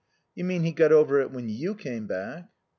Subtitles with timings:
[0.33, 2.49] "You mean he got over it when you came back."